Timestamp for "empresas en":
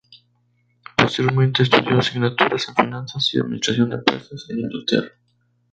3.97-4.59